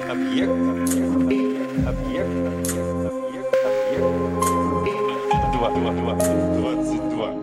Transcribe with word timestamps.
Объект, 0.00 0.50
объект, 0.50 1.86
объект, 1.86 2.30
объект, 2.48 3.54
объект. 3.64 4.12
Два, 5.52 5.70
два, 5.70 5.92
два, 5.92 6.14
двадцать 6.14 7.08
два. 7.08 7.34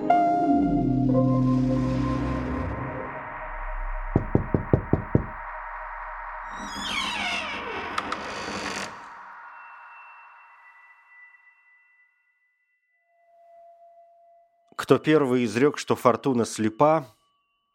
Кто 14.78 14.98
первый 15.00 15.44
изрек, 15.46 15.78
что 15.78 15.96
фортуна 15.96 16.46
слепа, 16.46 17.08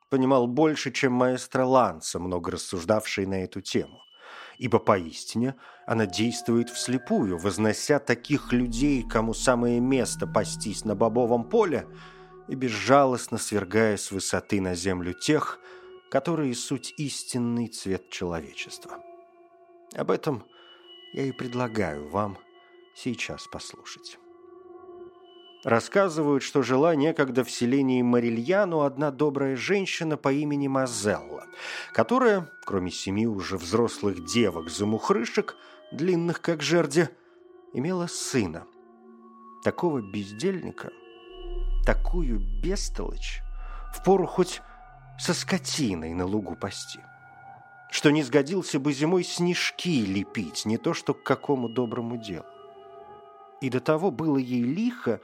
понимал 0.09 0.47
больше, 0.47 0.91
чем 0.91 1.13
маэстро 1.13 1.65
Ланса, 1.65 2.19
много 2.19 2.53
рассуждавший 2.53 3.27
на 3.27 3.45
эту 3.45 3.61
тему. 3.61 4.01
Ибо 4.61 4.79
поистине 4.79 5.55
она 5.87 6.05
действует 6.05 6.69
вслепую, 6.69 7.39
вознося 7.39 7.99
таких 7.99 8.53
людей, 8.53 9.03
кому 9.03 9.33
самое 9.33 9.81
место 9.81 10.27
пастись 10.27 10.85
на 10.85 10.95
бобовом 10.95 11.45
поле, 11.45 11.87
и 12.47 12.55
безжалостно 12.55 13.39
свергая 13.39 13.97
с 13.97 14.11
высоты 14.11 14.61
на 14.61 14.75
землю 14.75 15.15
тех, 15.15 15.61
которые 16.11 16.55
суть 16.55 16.93
истинный 16.99 17.69
цвет 17.69 18.11
человечества. 18.11 19.03
Об 19.95 20.11
этом 20.11 20.45
я 21.15 21.23
и 21.23 21.33
предлагаю 21.33 22.11
вам 22.11 22.37
сейчас 22.95 23.47
послушать. 23.47 24.19
Рассказывают, 25.65 26.43
что 26.43 26.63
жила 26.63 26.95
некогда 26.95 27.45
в 27.45 27.51
селении 27.51 28.01
Марильяну 28.01 28.81
одна 28.81 29.11
добрая 29.11 29.57
женщина 29.57 30.17
по 30.17 30.33
имени 30.33 30.69
Мазелла, 30.69 31.45
которая, 31.93 32.51
кроме 32.65 32.91
семи 32.91 33.27
уже 33.27 33.59
взрослых 33.59 34.25
девок-замухрышек, 34.25 35.57
длинных 35.93 36.41
как 36.41 36.63
жерди, 36.63 37.11
имела 37.75 38.07
сына. 38.07 38.65
Такого 39.63 40.01
бездельника, 40.01 40.91
такую 41.85 42.41
бестолочь, 42.63 43.43
впору 43.95 44.27
хоть 44.27 44.63
со 45.19 45.35
скотиной 45.35 46.15
на 46.15 46.25
лугу 46.25 46.57
пасти, 46.57 47.01
что 47.91 48.11
не 48.11 48.23
сгодился 48.23 48.81
бы 48.81 48.95
зимой 48.95 49.25
снежки 49.25 50.07
лепить, 50.07 50.65
не 50.65 50.79
то 50.79 50.95
что 50.95 51.13
к 51.13 51.23
какому 51.23 51.69
доброму 51.69 52.17
делу. 52.17 52.47
И 53.61 53.69
до 53.69 53.81
того 53.81 54.11
было 54.11 54.39
ей 54.39 54.63
лихо, 54.63 55.21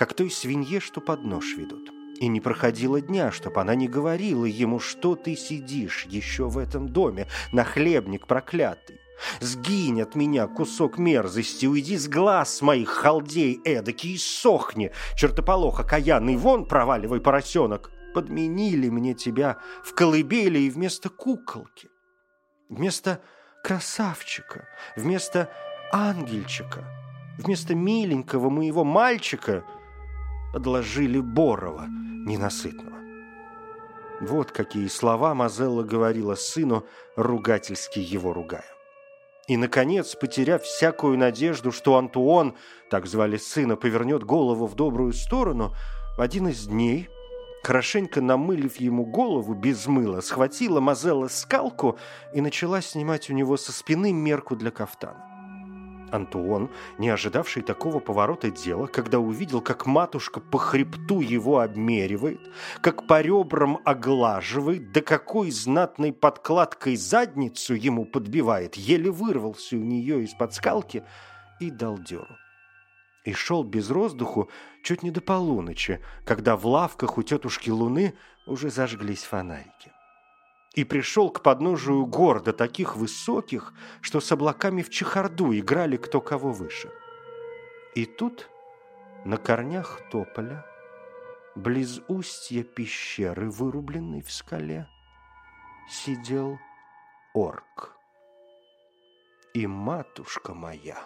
как 0.00 0.14
той 0.14 0.30
свинье, 0.30 0.80
что 0.80 1.02
под 1.02 1.24
нож 1.24 1.58
ведут. 1.58 1.90
И 2.20 2.28
не 2.28 2.40
проходило 2.40 3.02
дня, 3.02 3.30
чтоб 3.30 3.58
она 3.58 3.74
не 3.74 3.86
говорила 3.86 4.46
ему, 4.46 4.80
что 4.80 5.14
ты 5.14 5.36
сидишь 5.36 6.06
еще 6.08 6.48
в 6.48 6.56
этом 6.56 6.88
доме, 6.88 7.26
нахлебник 7.52 8.26
проклятый. 8.26 8.98
Сгинь 9.40 10.00
от 10.00 10.14
меня, 10.14 10.46
кусок 10.46 10.96
мерзости, 10.96 11.66
уйди 11.66 11.98
с 11.98 12.08
глаз 12.08 12.62
моих 12.62 12.88
халдей 12.88 13.60
эдакий 13.62 14.14
и 14.14 14.16
сохни, 14.16 14.90
чертополох 15.16 15.80
окаянный, 15.80 16.36
вон 16.36 16.64
проваливай, 16.64 17.20
поросенок. 17.20 17.90
Подменили 18.14 18.88
мне 18.88 19.12
тебя 19.12 19.58
в 19.84 19.94
колыбели 19.94 20.60
и 20.60 20.70
вместо 20.70 21.10
куколки, 21.10 21.90
вместо 22.70 23.20
красавчика, 23.62 24.66
вместо 24.96 25.50
ангельчика— 25.92 26.86
Вместо 27.40 27.74
миленького 27.74 28.50
моего 28.50 28.84
мальчика 28.84 29.64
подложили 30.52 31.20
Борова 31.20 31.86
ненасытного. 31.88 32.98
Вот 34.20 34.52
какие 34.52 34.86
слова 34.88 35.34
Мазелла 35.34 35.82
говорила 35.82 36.34
сыну, 36.34 36.84
ругательски 37.16 37.98
его 37.98 38.32
ругая. 38.32 38.64
И, 39.48 39.56
наконец, 39.56 40.14
потеряв 40.14 40.62
всякую 40.62 41.18
надежду, 41.18 41.72
что 41.72 41.96
Антуон, 41.96 42.54
так 42.90 43.06
звали 43.06 43.36
сына, 43.36 43.76
повернет 43.76 44.22
голову 44.22 44.66
в 44.66 44.76
добрую 44.76 45.12
сторону, 45.12 45.74
в 46.16 46.20
один 46.20 46.48
из 46.48 46.66
дней, 46.66 47.08
хорошенько 47.62 48.20
намылив 48.20 48.76
ему 48.76 49.06
голову 49.06 49.54
без 49.54 49.86
мыла, 49.86 50.20
схватила 50.20 50.80
Мазелла 50.80 51.28
скалку 51.28 51.98
и 52.34 52.40
начала 52.40 52.80
снимать 52.80 53.30
у 53.30 53.32
него 53.32 53.56
со 53.56 53.72
спины 53.72 54.12
мерку 54.12 54.54
для 54.54 54.70
кафтана. 54.70 55.29
Антуон, 56.12 56.70
не 56.98 57.08
ожидавший 57.08 57.62
такого 57.62 58.00
поворота 58.00 58.50
дела, 58.50 58.86
когда 58.86 59.18
увидел, 59.18 59.60
как 59.60 59.86
матушка 59.86 60.40
по 60.40 60.58
хребту 60.58 61.20
его 61.20 61.60
обмеривает, 61.60 62.40
как 62.80 63.06
по 63.06 63.20
ребрам 63.20 63.78
оглаживает, 63.84 64.92
да 64.92 65.00
какой 65.00 65.50
знатной 65.50 66.12
подкладкой 66.12 66.96
задницу 66.96 67.74
ему 67.74 68.04
подбивает, 68.04 68.76
еле 68.76 69.10
вырвался 69.10 69.76
у 69.76 69.80
нее 69.80 70.24
из-под 70.24 70.54
скалки 70.54 71.04
и 71.60 71.70
дал 71.70 71.98
дёру. 71.98 72.36
И 73.24 73.32
шел 73.32 73.64
без 73.64 73.90
роздуху 73.90 74.48
чуть 74.82 75.02
не 75.02 75.10
до 75.10 75.20
полуночи, 75.20 76.00
когда 76.24 76.56
в 76.56 76.66
лавках 76.66 77.18
у 77.18 77.22
тетушки 77.22 77.70
Луны 77.70 78.14
уже 78.46 78.70
зажглись 78.70 79.24
фонарики 79.24 79.92
и 80.74 80.84
пришел 80.84 81.30
к 81.30 81.42
подножию 81.42 82.06
гор 82.06 82.42
до 82.42 82.52
таких 82.52 82.96
высоких, 82.96 83.74
что 84.00 84.20
с 84.20 84.30
облаками 84.30 84.82
в 84.82 84.90
чехарду 84.90 85.52
играли 85.52 85.96
кто 85.96 86.20
кого 86.20 86.52
выше. 86.52 86.90
И 87.94 88.06
тут 88.06 88.48
на 89.24 89.36
корнях 89.36 90.00
тополя, 90.10 90.64
близ 91.56 92.00
устья 92.08 92.62
пещеры, 92.62 93.50
вырубленной 93.50 94.22
в 94.22 94.30
скале, 94.30 94.88
сидел 95.88 96.58
орк. 97.34 97.96
И 99.52 99.66
матушка 99.66 100.54
моя, 100.54 100.98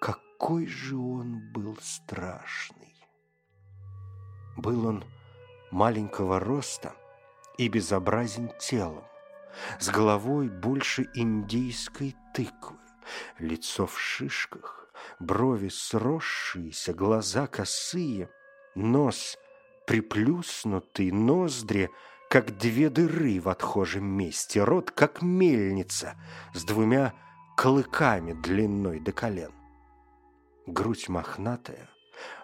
какой 0.00 0.66
же 0.66 0.96
он 0.96 1.52
был 1.52 1.76
страшный! 1.82 2.94
Был 4.56 4.86
он 4.86 5.04
маленького 5.70 6.40
роста, 6.40 6.94
и 7.58 7.68
безобразен 7.68 8.52
телом, 8.58 9.04
с 9.78 9.88
головой 9.88 10.48
больше 10.48 11.08
индийской 11.14 12.16
тыквы, 12.34 12.76
лицо 13.38 13.86
в 13.86 13.98
шишках, 13.98 14.88
брови 15.18 15.68
сросшиеся, 15.68 16.94
глаза 16.94 17.46
косые, 17.46 18.28
нос 18.74 19.38
приплюснутый, 19.86 21.10
ноздри, 21.10 21.90
как 22.30 22.56
две 22.56 22.88
дыры 22.88 23.38
в 23.38 23.48
отхожем 23.48 24.04
месте, 24.04 24.64
рот, 24.64 24.90
как 24.90 25.22
мельница, 25.22 26.16
с 26.54 26.64
двумя 26.64 27.12
клыками 27.56 28.32
длиной 28.32 28.98
до 28.98 29.12
колен. 29.12 29.52
Грудь 30.66 31.08
мохнатая, 31.08 31.90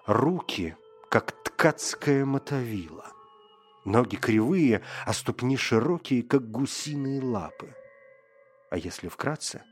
руки, 0.06 0.76
как 1.08 1.32
ткацкая 1.42 2.24
мотовила— 2.24 3.06
Ноги 3.84 4.16
кривые, 4.16 4.82
а 5.06 5.12
ступни 5.12 5.56
широкие, 5.56 6.22
как 6.22 6.50
гусиные 6.50 7.22
лапы. 7.22 7.74
А 8.70 8.76
если 8.76 9.08
вкратце, 9.08 9.62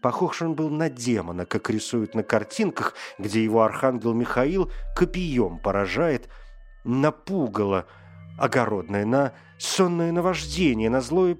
похож 0.00 0.42
он 0.42 0.54
был 0.54 0.70
на 0.70 0.88
демона, 0.88 1.44
как 1.44 1.68
рисуют 1.68 2.14
на 2.14 2.22
картинках, 2.22 2.94
где 3.18 3.42
его 3.42 3.62
архангел 3.62 4.14
Михаил 4.14 4.70
копьем 4.96 5.58
поражает 5.58 6.28
на 6.84 7.10
пугало 7.10 7.86
огородное, 8.38 9.04
на 9.04 9.32
сонное 9.58 10.12
наваждение, 10.12 10.88
на 10.88 11.00
злое 11.00 11.36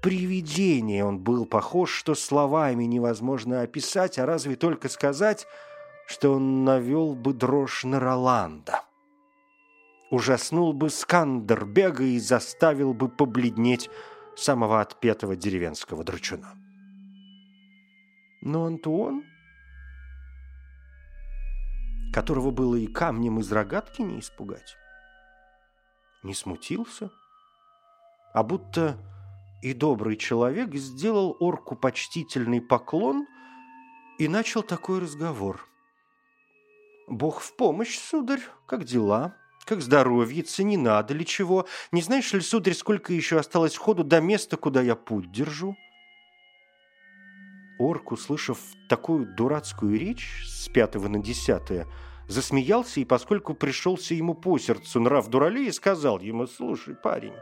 привидение. 0.00 1.04
Он 1.04 1.18
был 1.18 1.44
похож, 1.44 1.90
что 1.92 2.14
словами 2.14 2.84
невозможно 2.84 3.60
описать, 3.60 4.18
а 4.18 4.26
разве 4.26 4.56
только 4.56 4.88
сказать, 4.88 5.46
что 6.06 6.32
он 6.34 6.64
навел 6.64 7.14
бы 7.14 7.34
дрожь 7.34 7.84
на 7.84 8.00
Роланда 8.00 8.82
ужаснул 10.12 10.74
бы 10.74 10.90
Скандербега 10.90 12.04
и 12.04 12.18
заставил 12.18 12.92
бы 12.92 13.08
побледнеть 13.08 13.88
самого 14.36 14.82
отпетого 14.82 15.36
деревенского 15.36 16.04
дручуна. 16.04 16.54
Но 18.42 18.66
Антуон, 18.66 19.24
которого 22.12 22.50
было 22.50 22.76
и 22.76 22.86
камнем 22.86 23.40
из 23.40 23.50
рогатки 23.50 24.02
не 24.02 24.20
испугать, 24.20 24.76
не 26.22 26.34
смутился, 26.34 27.10
а 28.34 28.42
будто 28.42 28.98
и 29.62 29.72
добрый 29.72 30.18
человек 30.18 30.74
сделал 30.74 31.38
орку 31.40 31.74
почтительный 31.74 32.60
поклон 32.60 33.26
и 34.18 34.28
начал 34.28 34.62
такой 34.62 34.98
разговор. 34.98 35.66
«Бог 37.08 37.40
в 37.40 37.56
помощь, 37.56 37.98
сударь, 37.98 38.42
как 38.66 38.84
дела?» 38.84 39.36
Как 39.64 39.80
здоровьица, 39.80 40.64
не 40.64 40.76
надо 40.76 41.14
ли 41.14 41.24
чего? 41.24 41.66
Не 41.92 42.02
знаешь 42.02 42.32
ли, 42.32 42.40
сударь, 42.40 42.74
сколько 42.74 43.12
еще 43.12 43.38
осталось 43.38 43.76
ходу 43.76 44.02
до 44.02 44.20
места, 44.20 44.56
куда 44.56 44.82
я 44.82 44.96
путь 44.96 45.30
держу?» 45.30 45.76
Орк, 47.78 48.12
услышав 48.12 48.58
такую 48.88 49.26
дурацкую 49.26 49.98
речь 49.98 50.44
с 50.46 50.68
пятого 50.68 51.08
на 51.08 51.18
десятое, 51.18 51.86
засмеялся 52.28 53.00
и, 53.00 53.04
поскольку 53.04 53.54
пришелся 53.54 54.14
ему 54.14 54.34
по 54.34 54.58
сердцу 54.58 55.00
нрав 55.00 55.28
дуралей, 55.28 55.72
сказал 55.72 56.20
ему, 56.20 56.46
«Слушай, 56.46 56.94
парень, 56.94 57.34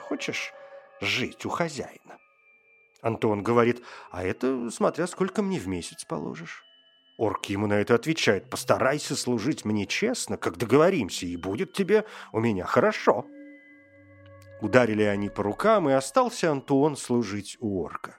хочешь 0.00 0.52
жить 1.00 1.44
у 1.46 1.48
хозяина? 1.48 2.18
Антон 3.02 3.42
говорит, 3.42 3.82
а 4.10 4.24
это 4.24 4.70
смотря 4.70 5.06
сколько 5.06 5.42
мне 5.42 5.58
в 5.58 5.68
месяц 5.68 6.04
положишь. 6.04 6.65
Орк 7.18 7.46
ему 7.46 7.66
на 7.66 7.74
это 7.74 7.94
отвечает, 7.94 8.50
постарайся 8.50 9.16
служить 9.16 9.64
мне 9.64 9.86
честно, 9.86 10.36
как 10.36 10.58
договоримся, 10.58 11.24
и 11.26 11.36
будет 11.36 11.72
тебе 11.72 12.04
у 12.32 12.40
меня 12.40 12.66
хорошо. 12.66 13.26
Ударили 14.60 15.02
они 15.02 15.30
по 15.30 15.42
рукам, 15.42 15.88
и 15.88 15.92
остался 15.92 16.50
Антуон 16.50 16.96
служить 16.96 17.56
у 17.60 17.82
орка. 17.82 18.18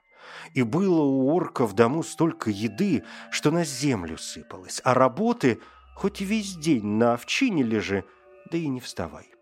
И 0.53 0.63
было 0.63 1.01
у 1.01 1.29
орка 1.29 1.65
в 1.65 1.73
дому 1.73 2.03
столько 2.03 2.49
еды, 2.49 3.03
что 3.31 3.51
на 3.51 3.63
землю 3.63 4.17
сыпалось, 4.17 4.81
а 4.83 4.93
работы 4.93 5.59
хоть 5.95 6.21
весь 6.21 6.55
день 6.55 6.85
на 6.85 7.13
овчине 7.13 7.63
лежи, 7.63 8.03
да 8.51 8.57
и 8.57 8.67
не 8.67 8.79
вставай. 8.79 9.36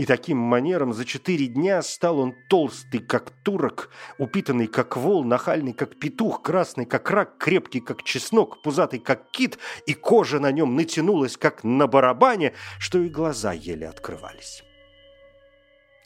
И 0.00 0.06
таким 0.06 0.38
манером 0.38 0.94
за 0.94 1.04
четыре 1.04 1.46
дня 1.46 1.82
стал 1.82 2.20
он 2.20 2.34
толстый, 2.48 3.00
как 3.00 3.32
турок, 3.44 3.90
упитанный, 4.16 4.66
как 4.66 4.96
вол, 4.96 5.24
нахальный, 5.24 5.74
как 5.74 5.98
петух, 5.98 6.40
красный, 6.40 6.86
как 6.86 7.10
рак, 7.10 7.36
крепкий, 7.36 7.80
как 7.80 8.02
чеснок, 8.02 8.62
пузатый, 8.62 8.98
как 8.98 9.30
кит, 9.30 9.58
и 9.84 9.92
кожа 9.92 10.40
на 10.40 10.52
нем 10.52 10.74
натянулась, 10.74 11.36
как 11.36 11.64
на 11.64 11.86
барабане, 11.86 12.54
что 12.78 12.98
и 12.98 13.10
глаза 13.10 13.52
еле 13.52 13.86
открывались. 13.86 14.64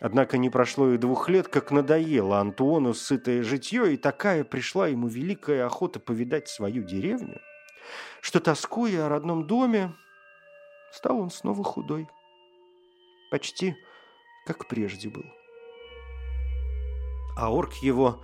Однако 0.00 0.38
не 0.38 0.50
прошло 0.50 0.91
и 0.91 0.99
двух 0.99 1.29
лет, 1.29 1.46
как 1.46 1.70
надоело 1.70 2.41
Антуону 2.41 2.94
сытое 2.94 3.44
житье, 3.44 3.94
и 3.94 3.96
такая 3.96 4.43
пришла 4.43 4.88
ему 4.88 5.06
великая 5.06 5.67
охота 5.67 6.00
повидать 6.00 6.49
свою 6.49 6.82
деревню, 6.82 7.41
что, 8.20 8.41
тоскуя 8.41 9.06
о 9.06 9.08
родном 9.08 9.46
доме, 9.46 9.94
стал 10.91 11.20
он 11.20 11.31
снова 11.31 11.62
худой 11.62 12.08
почти 13.35 13.75
как 14.44 14.67
прежде 14.69 15.08
был. 15.08 15.25
А 17.37 17.50
орк 17.50 17.75
его 17.76 18.23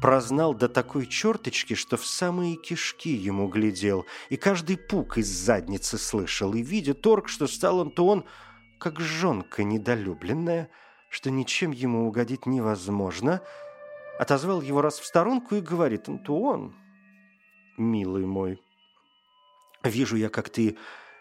прознал 0.00 0.54
до 0.54 0.68
такой 0.68 1.06
черточки, 1.06 1.74
что 1.74 1.96
в 1.96 2.06
самые 2.06 2.56
кишки 2.56 3.10
ему 3.10 3.48
глядел, 3.48 4.06
и 4.28 4.36
каждый 4.36 4.76
пук 4.76 5.18
из 5.18 5.28
задницы 5.28 5.98
слышал, 5.98 6.54
и 6.54 6.62
видит 6.62 7.06
орк, 7.06 7.28
что 7.28 7.46
стал 7.46 7.78
он-то 7.78 8.24
как 8.78 9.00
жонка 9.00 9.64
недолюбленная, 9.64 10.70
что 11.08 11.30
ничем 11.30 11.70
ему 11.70 12.06
угодить 12.06 12.46
невозможно, 12.46 13.40
отозвал 14.18 14.60
его 14.60 14.82
раз 14.82 14.98
в 14.98 15.06
сторонку 15.06 15.56
и 15.56 15.60
говорит, 15.60 16.08
«Антуон, 16.08 16.74
милый 17.78 18.26
мой, 18.26 18.60
вижу 19.82 20.16
я, 20.16 20.28
как 20.28 20.50
ты 20.50 20.76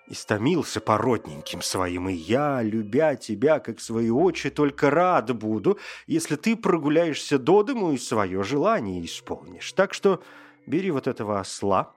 Истомился 0.08 0.82
по 0.82 1.00
родненьким 1.00 1.64
своим, 1.64 2.10
и 2.10 2.14
я, 2.14 2.62
любя 2.62 3.16
тебя, 3.16 3.60
как 3.60 3.80
свои 3.80 4.12
очи, 4.12 4.52
только 4.52 4.92
рад 4.92 5.36
буду, 5.36 5.80
если 6.06 6.36
ты 6.36 6.56
прогуляешься 6.56 7.40
до 7.40 7.64
дому 7.64 7.92
и 7.92 7.98
свое 7.98 8.44
желание 8.44 9.04
исполнишь. 9.04 9.72
Так 9.74 9.96
что 9.96 10.22
бери 10.68 10.92
вот 10.92 11.08
этого 11.08 11.40
осла, 11.40 11.94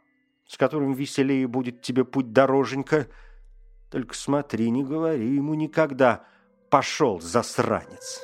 с 0.47 0.57
которым 0.57 0.95
веселее 0.95 1.47
будет 1.47 1.83
тебе 1.83 2.05
путь 2.05 2.33
дороженька. 2.33 3.09
Только 3.91 4.15
смотри, 4.15 4.71
не 4.71 4.83
говори 4.83 5.35
ему 5.35 5.53
никогда 5.53 6.25
«пошел, 6.71 7.21
засранец». 7.21 8.23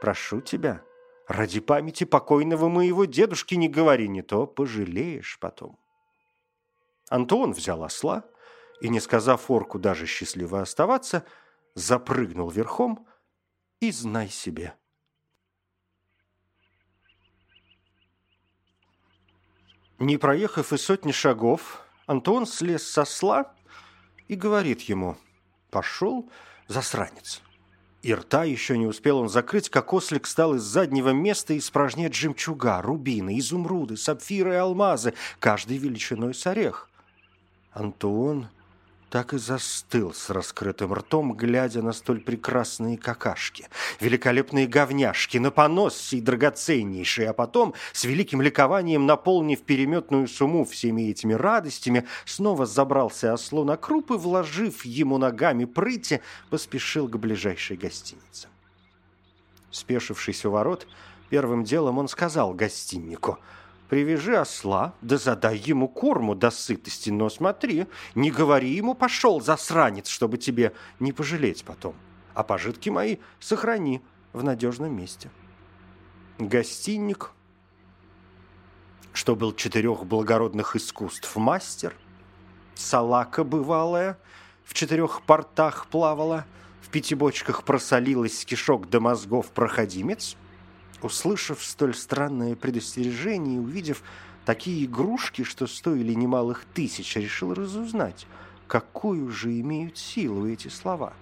Прошу 0.00 0.40
тебя, 0.40 0.82
ради 1.26 1.58
памяти 1.58 2.04
покойного 2.04 2.68
моего 2.68 3.04
дедушки 3.04 3.56
не 3.56 3.68
говори, 3.68 4.08
не 4.08 4.22
то 4.22 4.46
пожалеешь 4.46 5.38
потом. 5.40 5.78
Антон 7.08 7.52
взял 7.52 7.82
осла, 7.82 8.24
и, 8.80 8.88
не 8.88 9.00
сказав 9.00 9.50
орку 9.50 9.78
даже 9.78 10.06
счастливо 10.06 10.62
оставаться, 10.62 11.24
запрыгнул 11.74 12.50
верхом 12.50 13.06
и 13.80 13.92
знай 13.92 14.28
себе. 14.28 14.74
Не 19.98 20.16
проехав 20.16 20.72
и 20.72 20.78
сотни 20.78 21.12
шагов, 21.12 21.84
Антон 22.06 22.46
слез 22.46 22.86
со 22.86 23.04
сла 23.04 23.54
и 24.28 24.34
говорит 24.34 24.80
ему 24.82 25.16
«Пошел, 25.70 26.30
засранец». 26.68 27.42
И 28.02 28.14
рта 28.14 28.44
еще 28.44 28.78
не 28.78 28.86
успел 28.86 29.18
он 29.18 29.28
закрыть, 29.28 29.68
как 29.68 29.92
ослик 29.92 30.26
стал 30.26 30.54
из 30.54 30.62
заднего 30.62 31.10
места 31.10 31.56
испражнять 31.58 32.14
жемчуга, 32.14 32.80
рубины, 32.80 33.38
изумруды, 33.38 33.98
сапфиры 33.98 34.54
и 34.54 34.56
алмазы, 34.56 35.12
каждый 35.38 35.76
величиной 35.76 36.32
с 36.32 36.46
орех. 36.46 36.88
Антон 37.72 38.48
так 39.10 39.34
и 39.34 39.38
застыл 39.38 40.14
с 40.14 40.30
раскрытым 40.30 40.94
ртом, 40.94 41.34
глядя 41.34 41.82
на 41.82 41.92
столь 41.92 42.20
прекрасные 42.20 42.96
какашки, 42.96 43.68
великолепные 43.98 44.68
говняшки, 44.68 45.38
на 45.38 45.50
понос 45.50 45.96
сей 45.96 46.20
драгоценнейший, 46.20 47.26
а 47.26 47.32
потом, 47.32 47.74
с 47.92 48.04
великим 48.04 48.40
ликованием 48.40 49.06
наполнив 49.06 49.60
переметную 49.62 50.28
сумму 50.28 50.64
всеми 50.64 51.10
этими 51.10 51.32
радостями, 51.32 52.06
снова 52.24 52.66
забрался 52.66 53.32
ослу 53.32 53.64
на 53.64 53.76
круп 53.76 54.12
и, 54.12 54.14
вложив 54.14 54.84
ему 54.84 55.18
ногами 55.18 55.64
прыти, 55.64 56.20
поспешил 56.48 57.08
к 57.08 57.16
ближайшей 57.16 57.76
гостинице. 57.76 58.48
Спешившись 59.72 60.44
у 60.44 60.52
ворот, 60.52 60.86
первым 61.30 61.64
делом 61.64 61.98
он 61.98 62.06
сказал 62.06 62.54
гостиннику— 62.54 63.38
Привяжи 63.90 64.36
осла, 64.36 64.94
да 65.00 65.18
задай 65.18 65.56
ему 65.56 65.88
корму 65.88 66.36
до 66.36 66.52
сытости, 66.52 67.10
но 67.10 67.28
смотри, 67.28 67.88
не 68.14 68.30
говори 68.30 68.70
ему 68.70 68.94
«пошел, 68.94 69.40
засранец», 69.40 70.06
чтобы 70.06 70.38
тебе 70.38 70.72
не 71.00 71.12
пожалеть 71.12 71.64
потом. 71.64 71.96
А 72.32 72.44
пожитки 72.44 72.88
мои 72.88 73.16
сохрани 73.40 74.00
в 74.32 74.44
надежном 74.44 74.96
месте. 74.96 75.28
Гостинник, 76.38 77.32
что 79.12 79.34
был 79.34 79.52
четырех 79.52 80.06
благородных 80.06 80.76
искусств 80.76 81.34
мастер, 81.34 81.92
салака 82.76 83.42
бывалая, 83.42 84.20
в 84.64 84.72
четырех 84.72 85.22
портах 85.22 85.88
плавала, 85.88 86.46
в 86.80 86.90
пяти 86.90 87.16
бочках 87.16 87.64
просолилась 87.64 88.44
кишок 88.44 88.88
до 88.88 89.00
мозгов 89.00 89.50
проходимец— 89.50 90.36
Услышав 91.02 91.64
столь 91.64 91.94
странное 91.94 92.54
предостережение 92.54 93.56
и 93.56 93.60
увидев 93.60 94.02
такие 94.44 94.84
игрушки, 94.84 95.44
что 95.44 95.66
стоили 95.66 96.12
немалых 96.12 96.64
тысяч, 96.74 97.16
решил 97.16 97.54
разузнать, 97.54 98.26
какую 98.66 99.30
же 99.30 99.58
имеют 99.60 99.96
силу 99.96 100.46
эти 100.46 100.68
слова. 100.68 101.14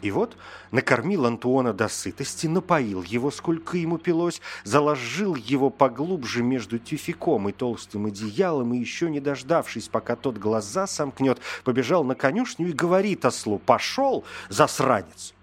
И 0.00 0.12
вот 0.12 0.36
накормил 0.70 1.26
Антуона 1.26 1.72
до 1.72 1.88
сытости, 1.88 2.46
напоил 2.46 3.02
его, 3.02 3.30
сколько 3.32 3.76
ему 3.76 3.98
пилось, 3.98 4.40
заложил 4.62 5.34
его 5.34 5.70
поглубже 5.70 6.42
между 6.42 6.78
тюфяком 6.78 7.48
и 7.48 7.52
толстым 7.52 8.06
одеялом, 8.06 8.74
и 8.74 8.78
еще 8.78 9.10
не 9.10 9.18
дождавшись, 9.18 9.88
пока 9.88 10.14
тот 10.14 10.38
глаза 10.38 10.86
сомкнет, 10.86 11.40
побежал 11.64 12.04
на 12.04 12.14
конюшню 12.14 12.68
и 12.68 12.72
говорит 12.72 13.24
ослу 13.24 13.58
«Пошел, 13.58 14.24
засранец!» 14.48 15.34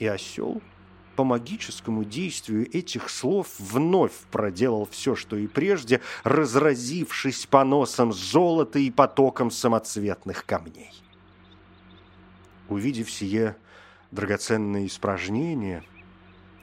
И 0.00 0.06
осел 0.06 0.60
по 1.14 1.24
магическому 1.24 2.04
действию 2.04 2.68
этих 2.76 3.08
слов 3.08 3.48
вновь 3.58 4.12
проделал 4.30 4.86
все, 4.90 5.14
что 5.14 5.36
и 5.36 5.46
прежде, 5.46 6.00
разразившись 6.22 7.46
поносом 7.46 8.12
золота 8.12 8.78
и 8.78 8.90
потоком 8.90 9.50
самоцветных 9.50 10.44
камней. 10.44 10.92
Увидев 12.68 13.10
сие 13.10 13.56
драгоценное 14.10 14.86
испражнение, 14.86 15.84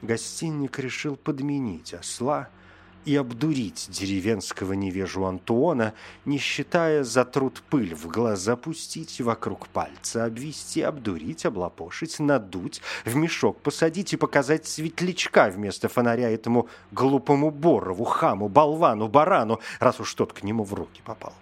гостинник 0.00 0.78
решил 0.78 1.16
подменить 1.16 1.94
осла– 1.94 2.48
и 3.04 3.16
обдурить 3.16 3.88
деревенского 3.90 4.74
невежу 4.74 5.24
Антуона, 5.24 5.94
не 6.24 6.38
считая 6.38 7.02
за 7.02 7.24
труд 7.24 7.62
пыль 7.68 7.94
в 7.94 8.06
глаза 8.06 8.56
пустить, 8.56 9.20
вокруг 9.20 9.68
пальца 9.68 10.24
обвести, 10.24 10.82
обдурить, 10.82 11.44
облапошить, 11.44 12.20
надуть, 12.20 12.80
в 13.04 13.14
мешок 13.16 13.60
посадить 13.60 14.12
и 14.12 14.16
показать 14.16 14.66
светлячка 14.66 15.48
вместо 15.48 15.88
фонаря 15.88 16.30
этому 16.30 16.68
глупому 16.92 17.50
Борову, 17.50 18.04
хаму, 18.04 18.48
болвану, 18.48 19.08
барану, 19.08 19.60
раз 19.80 20.00
уж 20.00 20.14
тот 20.14 20.32
к 20.32 20.42
нему 20.42 20.64
в 20.64 20.74
руки 20.74 21.02
попал. 21.04 21.34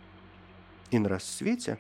И 0.91 0.99
на 0.99 1.09
рассвете, 1.09 1.79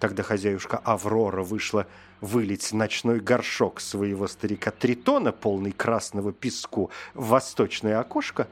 когда 0.00 0.22
хозяюшка 0.22 0.78
Аврора 0.78 1.42
вышла 1.42 1.86
вылить 2.20 2.72
ночной 2.72 3.20
горшок 3.20 3.80
своего 3.80 4.26
старика 4.26 4.70
Тритона, 4.70 5.32
полный 5.32 5.72
красного 5.72 6.32
песку, 6.32 6.90
в 7.14 7.28
восточное 7.28 8.00
окошко, 8.00 8.48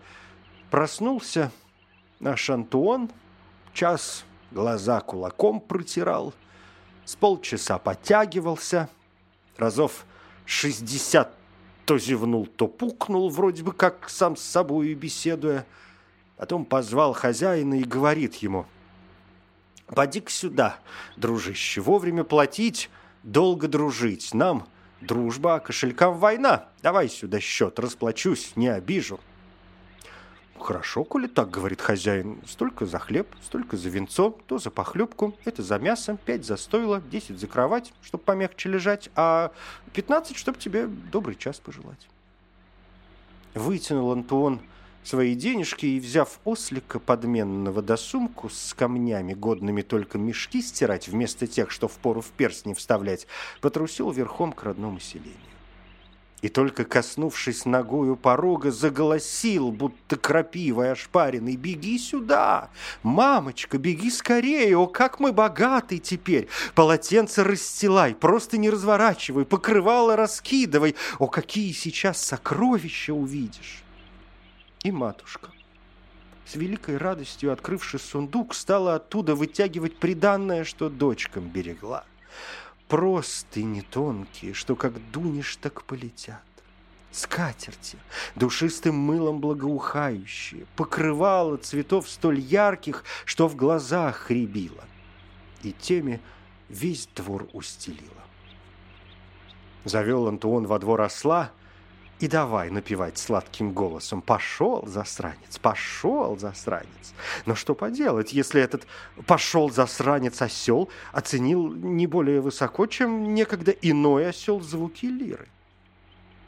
Проснулся 0.70 1.52
наш 2.20 2.50
Антуон, 2.50 3.10
час 3.72 4.24
глаза 4.50 5.00
кулаком 5.00 5.60
протирал, 5.60 6.32
с 7.04 7.16
полчаса 7.16 7.78
подтягивался, 7.78 8.88
разов 9.56 10.04
шестьдесят 10.46 11.36
то 11.84 11.98
зевнул, 11.98 12.46
то 12.46 12.66
пукнул, 12.66 13.28
вроде 13.28 13.62
бы 13.62 13.72
как 13.72 14.08
сам 14.08 14.36
с 14.36 14.42
собой 14.42 14.94
беседуя. 14.94 15.66
Потом 16.36 16.64
позвал 16.64 17.12
хозяина 17.12 17.74
и 17.74 17.84
говорит 17.84 18.36
ему, 18.36 18.66
«Поди-ка 19.86 20.30
сюда, 20.30 20.78
дружище, 21.16 21.80
вовремя 21.80 22.24
платить, 22.24 22.90
долго 23.22 23.68
дружить. 23.68 24.32
Нам 24.32 24.66
дружба, 25.00 25.56
а 25.56 25.60
кошелькам 25.60 26.18
война. 26.18 26.68
Давай 26.82 27.08
сюда 27.08 27.38
счет, 27.38 27.78
расплачусь, 27.78 28.52
не 28.56 28.68
обижу». 28.68 29.20
Хорошо, 30.58 31.04
коли 31.04 31.26
так, 31.26 31.50
говорит 31.50 31.80
хозяин. 31.80 32.38
Столько 32.46 32.86
за 32.86 32.98
хлеб, 32.98 33.26
столько 33.42 33.76
за 33.76 33.88
венцо, 33.88 34.34
то 34.46 34.58
за 34.58 34.70
похлебку, 34.70 35.34
это 35.44 35.62
за 35.62 35.78
мясо, 35.78 36.16
пять 36.24 36.44
за 36.44 36.56
стойло, 36.56 37.00
десять 37.00 37.38
за 37.38 37.46
кровать, 37.46 37.92
чтоб 38.02 38.22
помягче 38.22 38.68
лежать, 38.68 39.10
а 39.16 39.52
пятнадцать, 39.92 40.36
чтоб 40.36 40.58
тебе 40.58 40.86
добрый 40.86 41.36
час 41.36 41.58
пожелать. 41.58 42.08
Вытянул 43.54 44.12
Антуон 44.12 44.60
свои 45.02 45.34
денежки 45.34 45.86
и, 45.86 46.00
взяв 46.00 46.40
ослика 46.44 46.98
подменного 46.98 47.82
до 47.82 47.96
сумку 47.96 48.48
с 48.48 48.74
камнями, 48.74 49.34
годными 49.34 49.82
только 49.82 50.18
мешки 50.18 50.62
стирать, 50.62 51.08
вместо 51.08 51.46
тех, 51.46 51.70
что 51.70 51.88
впору 51.88 52.20
в 52.20 52.30
перстни 52.30 52.74
вставлять, 52.74 53.26
потрусил 53.60 54.10
верхом 54.10 54.52
к 54.52 54.62
родному 54.62 54.98
селению 54.98 55.53
и 56.44 56.48
только 56.50 56.84
коснувшись 56.84 57.64
ногою 57.64 58.16
порога, 58.16 58.70
заголосил, 58.70 59.70
будто 59.70 60.16
крапивой 60.16 60.92
ошпаренный, 60.92 61.56
«Беги 61.56 61.98
сюда! 61.98 62.68
Мамочка, 63.02 63.78
беги 63.78 64.10
скорее! 64.10 64.76
О, 64.76 64.86
как 64.86 65.20
мы 65.20 65.32
богаты 65.32 65.96
теперь! 65.96 66.48
Полотенце 66.74 67.44
расстилай, 67.44 68.14
просто 68.14 68.58
не 68.58 68.68
разворачивай, 68.68 69.46
покрывало 69.46 70.16
раскидывай! 70.16 70.96
О, 71.18 71.28
какие 71.28 71.72
сейчас 71.72 72.20
сокровища 72.20 73.14
увидишь!» 73.14 73.82
И 74.82 74.92
матушка, 74.92 75.48
с 76.44 76.56
великой 76.56 76.98
радостью 76.98 77.54
открывший 77.54 78.00
сундук, 78.00 78.54
стала 78.54 78.96
оттуда 78.96 79.34
вытягивать 79.34 79.96
приданное, 79.96 80.64
что 80.64 80.90
дочкам 80.90 81.48
берегла 81.48 82.04
простыни 82.94 83.80
тонкие, 83.80 84.54
что 84.54 84.76
как 84.76 84.92
дунешь, 85.10 85.56
так 85.56 85.82
полетят. 85.82 86.44
Скатерти, 87.10 87.98
душистым 88.36 88.94
мылом 88.94 89.40
благоухающие, 89.40 90.64
покрывало 90.76 91.56
цветов 91.56 92.08
столь 92.08 92.38
ярких, 92.38 93.02
что 93.24 93.48
в 93.48 93.56
глазах 93.56 94.30
рябило, 94.30 94.84
и 95.64 95.72
теми 95.72 96.20
весь 96.68 97.08
двор 97.16 97.48
устелило. 97.52 98.22
Завел 99.82 100.28
Антуон 100.28 100.68
во 100.68 100.78
двор 100.78 101.00
осла— 101.00 101.50
и 102.20 102.28
давай 102.28 102.70
напевать 102.70 103.18
сладким 103.18 103.72
голосом 103.72 104.22
«Пошел, 104.22 104.86
засранец, 104.86 105.58
пошел, 105.60 106.38
засранец». 106.38 107.14
Но 107.44 107.54
что 107.54 107.74
поделать, 107.74 108.32
если 108.32 108.62
этот 108.62 108.86
«пошел, 109.26 109.70
засранец» 109.70 110.40
осел 110.40 110.88
оценил 111.12 111.72
не 111.72 112.06
более 112.06 112.40
высоко, 112.40 112.86
чем 112.86 113.34
некогда 113.34 113.72
иной 113.72 114.28
осел 114.28 114.60
звуки 114.60 115.06
лиры? 115.06 115.48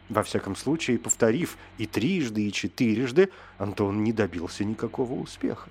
Во 0.08 0.22
всяком 0.22 0.54
случае, 0.54 0.98
повторив 0.98 1.56
и 1.78 1.86
трижды, 1.86 2.46
и 2.46 2.52
четырежды, 2.52 3.30
Антон 3.58 4.04
не 4.04 4.12
добился 4.12 4.64
никакого 4.64 5.14
успеха. 5.14 5.68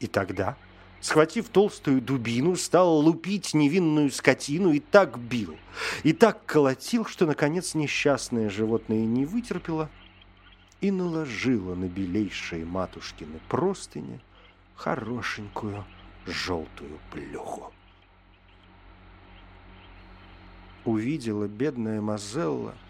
И 0.00 0.08
тогда 0.08 0.56
схватив 1.00 1.48
толстую 1.48 2.00
дубину, 2.00 2.56
стал 2.56 2.98
лупить 2.98 3.54
невинную 3.54 4.10
скотину 4.10 4.72
и 4.72 4.80
так 4.80 5.18
бил, 5.18 5.56
и 6.02 6.12
так 6.12 6.44
колотил, 6.46 7.04
что, 7.06 7.26
наконец, 7.26 7.74
несчастное 7.74 8.50
животное 8.50 9.04
не 9.04 9.24
вытерпело 9.24 9.88
и 10.80 10.90
наложило 10.90 11.74
на 11.74 11.86
белейшие 11.86 12.64
матушкины 12.64 13.40
простыни 13.48 14.20
хорошенькую 14.76 15.84
желтую 16.26 16.98
плюху. 17.12 17.72
Увидела 20.84 21.46
бедная 21.46 22.00
Мазелла— 22.00 22.74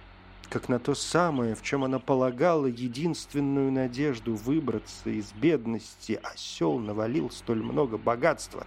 как 0.50 0.68
на 0.68 0.80
то 0.80 0.94
самое, 0.94 1.54
в 1.54 1.62
чем 1.62 1.84
она 1.84 2.00
полагала 2.00 2.66
единственную 2.66 3.70
надежду 3.70 4.34
выбраться 4.34 5.08
из 5.08 5.32
бедности, 5.32 6.18
осел 6.22 6.78
навалил 6.78 7.30
столь 7.30 7.62
много 7.62 7.96
богатства, 7.96 8.66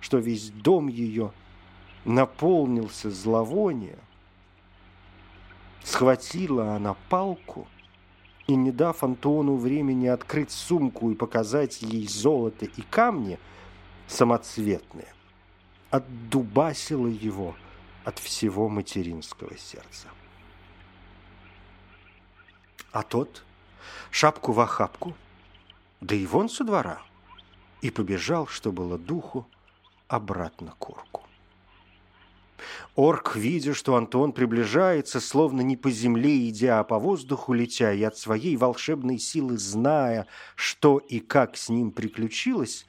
что 0.00 0.18
весь 0.18 0.48
дом 0.50 0.88
ее 0.88 1.32
наполнился 2.06 3.10
зловонием. 3.10 3.98
Схватила 5.84 6.74
она 6.74 6.94
палку 7.10 7.68
и, 8.46 8.54
не 8.54 8.72
дав 8.72 9.04
Антону 9.04 9.56
времени 9.56 10.06
открыть 10.06 10.50
сумку 10.50 11.10
и 11.10 11.14
показать 11.14 11.82
ей 11.82 12.08
золото 12.08 12.64
и 12.64 12.80
камни 12.82 13.38
самоцветные, 14.06 15.12
отдубасила 15.90 17.06
его 17.06 17.54
от 18.04 18.18
всего 18.18 18.70
материнского 18.70 19.54
сердца. 19.58 20.08
А 22.92 23.02
тот? 23.02 23.44
Шапку 24.10 24.52
в 24.52 24.60
охапку, 24.60 25.14
да 26.00 26.14
и 26.14 26.26
вон 26.26 26.48
со 26.48 26.64
двора, 26.64 27.02
и 27.82 27.90
побежал, 27.90 28.46
что 28.46 28.72
было 28.72 28.98
духу, 28.98 29.46
обратно 30.08 30.74
к 30.78 30.88
орку. 30.88 31.22
Орк, 32.96 33.36
видя, 33.36 33.74
что 33.74 33.94
Антон 33.94 34.32
приближается, 34.32 35.20
словно 35.20 35.60
не 35.60 35.76
по 35.76 35.90
земле 35.90 36.48
идя, 36.48 36.80
а 36.80 36.84
по 36.84 36.98
воздуху 36.98 37.52
летя, 37.52 37.92
и 37.92 38.02
от 38.02 38.16
своей 38.16 38.56
волшебной 38.56 39.18
силы 39.18 39.58
зная, 39.58 40.26
что 40.56 40.98
и 40.98 41.20
как 41.20 41.56
с 41.56 41.68
ним 41.68 41.92
приключилось, 41.92 42.86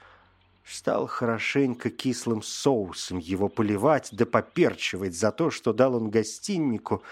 стал 0.65 1.07
хорошенько 1.07 1.89
кислым 1.89 2.41
соусом 2.41 3.17
его 3.17 3.49
поливать 3.49 4.09
да 4.11 4.25
поперчивать 4.25 5.15
за 5.15 5.31
то, 5.31 5.51
что 5.51 5.73
дал 5.73 5.95
он 5.95 6.09
гостиннику 6.09 7.03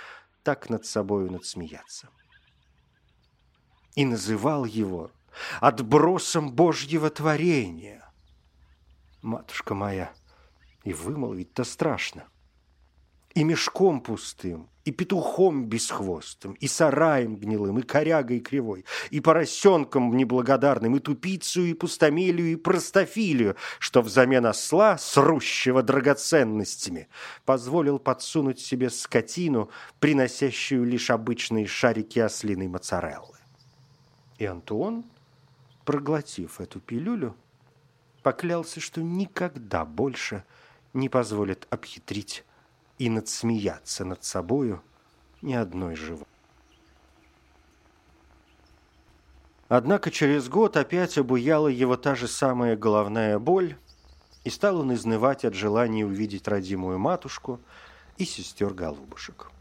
так 0.44 0.70
над 0.70 0.86
собою 0.86 1.32
надсмеяться 1.32 2.10
и 3.98 4.06
называл 4.06 4.63
его 4.63 5.10
отбросом 5.60 6.51
Божьего 6.51 7.10
творения. 7.10 8.08
Матушка 9.24 9.74
моя, 9.74 10.12
и 10.84 10.94
вымолвить-то 10.94 11.63
страшно. 11.63 12.25
И 13.34 13.44
мешком 13.44 14.01
пустым, 14.01 14.70
и 14.86 14.92
петухом 14.92 15.66
бесхвостым, 15.66 16.54
и 16.54 16.68
сараем 16.68 17.38
гнилым, 17.38 17.80
и 17.80 17.82
корягой 17.82 18.39
кривой, 18.39 18.86
и 19.10 19.20
поросенком 19.20 20.16
неблагодарным, 20.16 20.96
и 20.96 21.00
тупицию, 21.00 21.72
и 21.72 21.74
пустомелию, 21.74 22.51
и 22.51 22.56
простофилию, 22.56 23.56
что 23.80 24.04
взамен 24.04 24.46
осла, 24.46 25.00
срущего 25.00 25.82
драгоценностями, 25.82 27.08
позволил 27.46 27.98
подсунуть 27.98 28.60
себе 28.60 28.92
скотину, 28.92 29.72
приносящую 30.00 30.86
лишь 30.86 31.10
обычные 31.10 31.66
шарики 31.66 32.20
ослиной 32.20 32.68
моцареллы. 32.68 33.37
И 34.38 34.46
Антуон, 34.46 35.03
проглотив 35.86 36.62
эту 36.62 36.79
пилюлю, 36.79 37.36
поклялся, 38.22 38.79
что 38.79 39.01
никогда 39.01 39.86
больше 39.86 40.44
не 40.94 41.10
позволит 41.10 41.67
обхитрить 41.70 42.44
и 42.98 43.10
надсмеяться 43.10 44.06
над 44.06 44.24
собою 44.24 44.82
ни 45.41 45.53
одной 45.53 45.96
живой. 45.96 46.25
Однако 49.70 50.12
через 50.12 50.48
год 50.48 50.77
опять 50.77 51.17
обуяла 51.17 51.67
его 51.67 51.98
та 51.98 52.15
же 52.15 52.27
самая 52.27 52.77
головная 52.77 53.38
боль, 53.38 53.75
и 54.44 54.50
стал 54.50 54.79
он 54.79 54.94
изнывать 54.94 55.44
от 55.44 55.56
желания 55.56 56.06
увидеть 56.06 56.48
родимую 56.48 57.00
матушку 57.00 57.60
и 58.17 58.24
сестер-голубушек. 58.24 59.51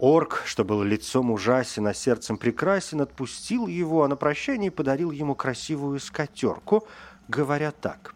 Орк, 0.00 0.44
что 0.46 0.64
был 0.64 0.82
лицом 0.82 1.30
ужасен, 1.30 1.86
а 1.86 1.92
сердцем 1.92 2.38
прекрасен, 2.38 3.02
отпустил 3.02 3.66
его, 3.66 4.02
а 4.02 4.08
на 4.08 4.16
прощание 4.16 4.70
подарил 4.70 5.10
ему 5.10 5.34
красивую 5.34 6.00
скатерку, 6.00 6.86
говоря 7.28 7.70
так 7.70 8.14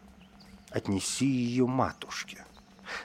«Отнеси 0.70 1.26
ее 1.26 1.66
матушке». 1.66 2.44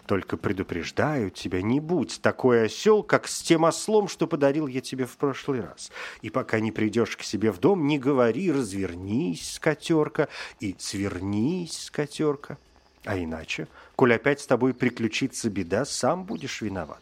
Только 0.06 0.38
предупреждаю 0.38 1.30
тебя, 1.30 1.62
не 1.62 1.82
будь 1.82 2.22
такой 2.22 2.66
осел, 2.66 3.04
как 3.04 3.28
с 3.28 3.42
тем 3.42 3.64
ослом, 3.66 4.08
что 4.08 4.28
подарил 4.28 4.68
я 4.68 4.80
тебе 4.80 5.06
в 5.06 5.18
прошлый 5.18 5.62
раз. 5.62 5.92
И 6.22 6.30
пока 6.30 6.60
не 6.62 6.72
придешь 6.72 7.18
к 7.18 7.24
себе 7.24 7.52
в 7.52 7.60
дом, 7.60 7.86
не 7.86 8.00
говори 8.00 8.50
«развернись, 8.50 9.56
скатерка» 9.56 10.30
и 10.62 10.76
«свернись, 10.80 11.84
скатерка». 11.84 12.58
А 13.04 13.18
иначе, 13.18 13.68
коль 13.98 14.14
опять 14.14 14.40
с 14.40 14.48
тобой 14.48 14.74
приключится 14.74 15.50
беда, 15.50 15.84
сам 15.84 16.24
будешь 16.24 16.62
виноват. 16.62 17.02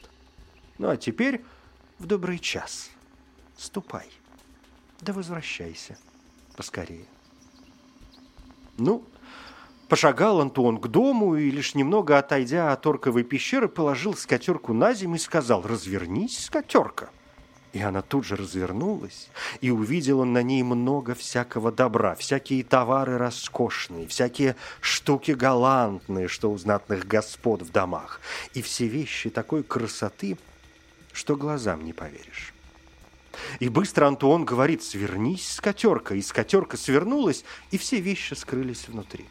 Ну 0.79 0.89
а 0.89 0.97
теперь 0.97 1.41
в 1.99 2.05
добрый 2.05 2.39
час. 2.39 2.89
Ступай, 3.57 4.07
да 5.01 5.13
возвращайся 5.13 5.97
поскорее. 6.55 7.05
Ну, 8.77 9.03
пошагал 9.87 10.41
Антон 10.41 10.79
к 10.79 10.87
дому 10.87 11.35
и, 11.35 11.49
лишь 11.49 11.73
немного 11.73 12.17
отойдя 12.17 12.71
от 12.71 12.85
орковой 12.85 13.23
пещеры, 13.23 13.67
положил 13.67 14.13
скатерку 14.15 14.73
на 14.73 14.93
землю 14.93 15.17
и 15.17 15.19
сказал 15.19 15.63
«Развернись, 15.63 16.45
скатерка». 16.45 17.09
И 17.73 17.81
она 17.81 18.01
тут 18.01 18.25
же 18.25 18.35
развернулась, 18.35 19.29
и 19.61 19.69
увидел 19.69 20.21
он 20.21 20.33
на 20.33 20.41
ней 20.41 20.63
много 20.63 21.13
всякого 21.13 21.71
добра, 21.71 22.15
всякие 22.15 22.63
товары 22.63 23.17
роскошные, 23.17 24.07
всякие 24.07 24.55
штуки 24.79 25.31
галантные, 25.31 26.27
что 26.27 26.49
у 26.49 26.57
знатных 26.57 27.05
господ 27.05 27.63
в 27.63 27.71
домах, 27.71 28.21
и 28.53 28.61
все 28.61 28.87
вещи 28.87 29.29
такой 29.29 29.63
красоты– 29.63 30.37
что 31.17 31.35
глазам 31.35 31.83
не 31.83 31.93
поверишь. 31.93 32.53
И 33.59 33.69
быстро 33.69 34.05
Антуон 34.05 34.45
говорит 34.45 34.83
«свернись, 34.83 35.51
скатерка», 35.51 36.13
и 36.13 36.21
скатерка 36.21 36.77
свернулась, 36.77 37.43
и 37.71 37.77
все 37.77 37.99
вещи 37.99 38.35
скрылись 38.35 38.87
внутри. 38.87 39.25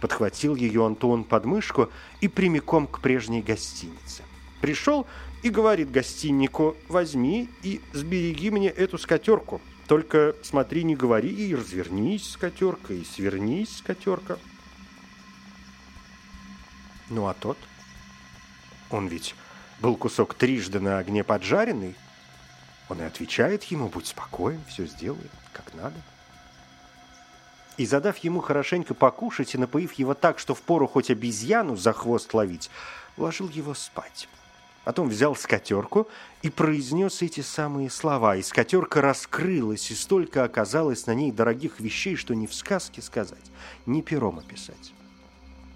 Подхватил 0.00 0.56
ее 0.56 0.84
Антуон 0.84 1.24
под 1.24 1.44
мышку 1.44 1.90
и 2.20 2.28
прямиком 2.28 2.86
к 2.86 3.00
прежней 3.00 3.42
гостинице. 3.42 4.24
Пришел 4.62 5.06
и 5.42 5.50
говорит 5.50 5.90
гостиннику 5.90 6.76
«возьми 6.88 7.48
и 7.62 7.80
сбереги 7.92 8.50
мне 8.50 8.68
эту 8.68 8.96
скатерку». 8.96 9.60
Только 9.88 10.34
смотри, 10.42 10.84
не 10.84 10.96
говори, 10.96 11.28
и 11.28 11.54
развернись, 11.54 12.30
скатерка, 12.30 12.94
и 12.94 13.04
свернись, 13.04 13.78
скатерка. 13.78 14.38
Ну 17.10 17.26
а 17.26 17.34
тот? 17.34 17.58
Он 18.88 19.08
ведь 19.08 19.34
был 19.82 19.96
кусок 19.96 20.34
трижды 20.34 20.78
на 20.78 20.98
огне 20.98 21.24
поджаренный. 21.24 21.96
Он 22.88 23.00
и 23.00 23.04
отвечает 23.04 23.64
ему, 23.64 23.88
будь 23.88 24.06
спокоен, 24.06 24.60
все 24.68 24.86
сделает, 24.86 25.30
как 25.52 25.74
надо. 25.74 25.96
И 27.76 27.84
задав 27.84 28.18
ему 28.18 28.40
хорошенько 28.40 28.94
покушать 28.94 29.54
и 29.54 29.58
напоив 29.58 29.92
его 29.94 30.14
так, 30.14 30.38
что 30.38 30.54
впору 30.54 30.86
хоть 30.86 31.10
обезьяну 31.10 31.74
за 31.74 31.92
хвост 31.92 32.32
ловить, 32.32 32.70
уложил 33.16 33.48
его 33.48 33.74
спать. 33.74 34.28
Потом 34.84 35.08
взял 35.08 35.34
скатерку 35.34 36.08
и 36.42 36.50
произнес 36.50 37.22
эти 37.22 37.40
самые 37.40 37.90
слова. 37.90 38.36
И 38.36 38.42
скатерка 38.42 39.00
раскрылась, 39.00 39.90
и 39.90 39.94
столько 39.94 40.44
оказалось 40.44 41.06
на 41.06 41.14
ней 41.14 41.32
дорогих 41.32 41.80
вещей, 41.80 42.14
что 42.14 42.34
ни 42.34 42.46
в 42.46 42.54
сказке 42.54 43.02
сказать, 43.02 43.50
ни 43.86 44.00
пером 44.00 44.38
описать. 44.38 44.92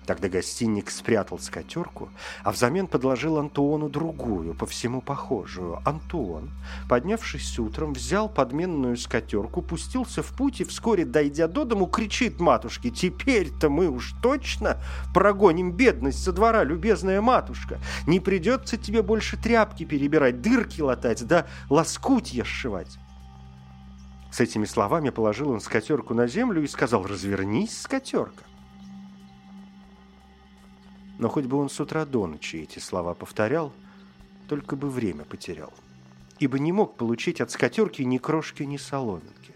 Тогда 0.07 0.29
гостиник 0.29 0.91
спрятал 0.91 1.41
скатерку, 1.41 2.11
а 2.45 2.53
взамен 2.53 2.87
подложил 2.87 3.39
Антуону 3.39 3.89
другую, 3.89 4.55
по 4.55 4.65
всему 4.65 5.01
похожую. 5.01 5.81
Антуон, 5.85 6.51
поднявшись 6.89 7.59
утром, 7.59 7.93
взял 7.93 8.29
подменную 8.29 8.97
скатерку, 8.97 9.63
пустился 9.63 10.23
в 10.23 10.29
путь 10.29 10.61
и 10.61 10.65
вскоре, 10.65 11.05
дойдя 11.05 11.49
до 11.49 11.65
дому, 11.65 11.87
кричит 11.87 12.39
матушке, 12.39 12.91
«Теперь-то 12.91 13.69
мы 13.69 13.89
уж 13.89 14.15
точно 14.23 14.81
прогоним 15.13 15.73
бедность 15.73 16.23
со 16.23 16.31
двора, 16.31 16.63
любезная 16.63 17.21
матушка! 17.21 17.81
Не 18.07 18.21
придется 18.21 18.77
тебе 18.77 19.03
больше 19.03 19.37
тряпки 19.37 19.85
перебирать, 19.85 20.41
дырки 20.41 20.81
латать, 20.81 21.27
да 21.27 21.47
лоскутья 21.69 22.45
сшивать!» 22.45 22.99
С 24.31 24.39
этими 24.39 24.67
словами 24.67 25.11
положил 25.11 25.51
он 25.51 25.61
скатерку 25.61 26.15
на 26.15 26.29
землю 26.29 26.63
и 26.63 26.69
сказал, 26.69 27.05
«Развернись, 27.05 27.81
скатерка!» 27.81 28.45
Но 31.19 31.29
хоть 31.29 31.47
бы 31.47 31.57
он 31.57 31.71
с 31.71 31.81
утра 31.81 32.05
до 32.05 32.27
ночи 32.27 32.57
эти 32.57 32.79
слова 32.79 33.15
повторял, 33.15 33.73
только 34.49 34.77
бы 34.77 34.91
время 34.91 35.25
потерял, 35.25 35.73
ибо 36.39 36.59
не 36.59 36.73
мог 36.73 36.97
получить 36.97 37.41
от 37.41 37.51
скатерки 37.51 38.03
ни 38.03 38.19
крошки, 38.19 38.63
ни 38.63 38.77
соломинки. 38.77 39.55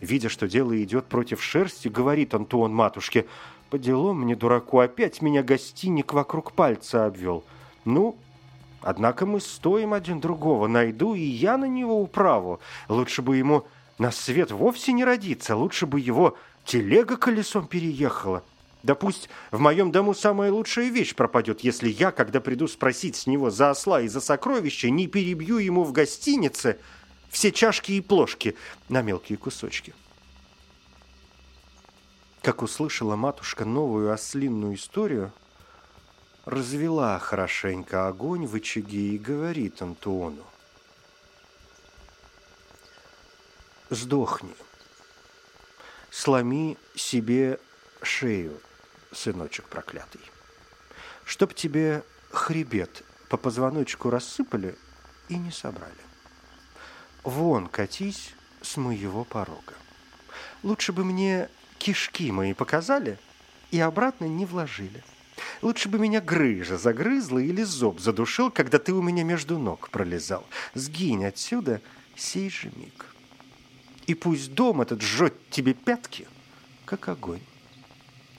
Видя, 0.00 0.28
что 0.28 0.48
дело 0.48 0.82
идет 0.82 1.06
против 1.06 1.42
шерсти, 1.42 1.88
говорит 1.88 2.34
Антуон 2.34 2.74
матушке, 2.74 3.26
«По 3.68 3.78
делам 3.78 4.20
мне, 4.20 4.36
дураку, 4.36 4.78
опять 4.78 5.20
меня 5.20 5.42
гостиник 5.42 6.12
вокруг 6.12 6.52
пальца 6.52 7.06
обвел. 7.06 7.44
Ну, 7.84 8.16
однако 8.80 9.26
мы 9.26 9.40
стоим 9.40 9.92
один 9.92 10.20
другого, 10.20 10.68
найду 10.68 11.14
и 11.14 11.20
я 11.20 11.56
на 11.56 11.64
него 11.64 12.00
управу. 12.00 12.60
Лучше 12.88 13.22
бы 13.22 13.36
ему 13.36 13.66
на 13.98 14.12
свет 14.12 14.52
вовсе 14.52 14.92
не 14.92 15.04
родиться, 15.04 15.56
лучше 15.56 15.86
бы 15.86 15.98
его 15.98 16.36
телега 16.64 17.16
колесом 17.16 17.66
переехала». 17.66 18.44
Да 18.86 18.94
пусть 18.94 19.28
в 19.50 19.58
моем 19.58 19.90
дому 19.90 20.14
самая 20.14 20.52
лучшая 20.52 20.90
вещь 20.90 21.16
пропадет, 21.16 21.62
если 21.62 21.88
я, 21.88 22.12
когда 22.12 22.40
приду 22.40 22.68
спросить 22.68 23.16
с 23.16 23.26
него 23.26 23.50
за 23.50 23.70
осла 23.70 24.00
и 24.00 24.06
за 24.06 24.20
сокровища, 24.20 24.90
не 24.90 25.08
перебью 25.08 25.58
ему 25.58 25.82
в 25.82 25.90
гостинице 25.90 26.78
все 27.28 27.50
чашки 27.50 27.90
и 27.90 28.00
плошки 28.00 28.56
на 28.88 29.02
мелкие 29.02 29.38
кусочки. 29.38 29.92
Как 32.42 32.62
услышала 32.62 33.16
матушка 33.16 33.64
новую 33.64 34.12
ослинную 34.12 34.76
историю, 34.76 35.32
развела 36.44 37.18
хорошенько 37.18 38.06
огонь 38.06 38.46
в 38.46 38.54
очаге 38.54 39.16
и 39.16 39.18
говорит 39.18 39.82
Антуону. 39.82 40.44
«Сдохни, 43.90 44.54
сломи 46.12 46.78
себе 46.94 47.58
шею, 48.00 48.60
сыночек 49.12 49.68
проклятый. 49.68 50.20
Чтоб 51.24 51.54
тебе 51.54 52.04
хребет 52.30 53.04
по 53.28 53.36
позвоночку 53.36 54.10
рассыпали 54.10 54.76
и 55.28 55.36
не 55.36 55.50
собрали. 55.50 55.92
Вон 57.24 57.66
катись 57.66 58.34
с 58.62 58.76
моего 58.76 59.24
порога. 59.24 59.74
Лучше 60.62 60.92
бы 60.92 61.04
мне 61.04 61.48
кишки 61.78 62.30
мои 62.30 62.54
показали 62.54 63.18
и 63.70 63.80
обратно 63.80 64.26
не 64.26 64.46
вложили. 64.46 65.02
Лучше 65.62 65.88
бы 65.88 65.98
меня 65.98 66.20
грыжа 66.20 66.78
загрызла 66.78 67.38
или 67.38 67.62
зоб 67.62 68.00
задушил, 68.00 68.50
когда 68.50 68.78
ты 68.78 68.92
у 68.92 69.02
меня 69.02 69.24
между 69.24 69.58
ног 69.58 69.90
пролезал. 69.90 70.46
Сгинь 70.74 71.24
отсюда 71.24 71.80
сей 72.14 72.50
же 72.50 72.70
миг. 72.76 73.06
И 74.06 74.14
пусть 74.14 74.54
дом 74.54 74.82
этот 74.82 75.02
жжет 75.02 75.34
тебе 75.50 75.74
пятки, 75.74 76.28
как 76.84 77.08
огонь. 77.08 77.42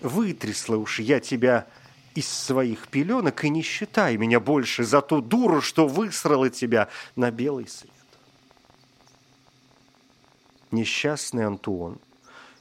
Вытрясла 0.01 0.77
уж 0.77 0.99
я 0.99 1.19
тебя 1.19 1.67
из 2.13 2.27
своих 2.27 2.87
пеленок 2.87 3.43
и 3.43 3.49
не 3.49 3.61
считай 3.61 4.17
меня 4.17 4.39
больше 4.39 4.83
за 4.83 5.01
ту 5.01 5.21
дуру, 5.21 5.61
что 5.61 5.87
высрала 5.87 6.49
тебя 6.49 6.89
на 7.15 7.31
белый 7.31 7.67
свет. 7.67 7.91
Несчастный 10.71 11.45
Антуон, 11.45 11.99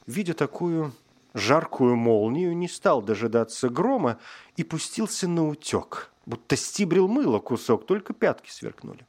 видя 0.06 0.34
такую 0.34 0.92
жаркую 1.34 1.96
молнию, 1.96 2.56
не 2.56 2.68
стал 2.68 3.02
дожидаться 3.02 3.68
грома 3.68 4.18
и 4.56 4.64
пустился 4.64 5.28
на 5.28 5.48
утек, 5.48 6.10
будто 6.24 6.56
стибрил 6.56 7.08
мыло 7.08 7.38
кусок, 7.38 7.86
только 7.86 8.12
пятки 8.12 8.50
сверкнули. 8.50 9.06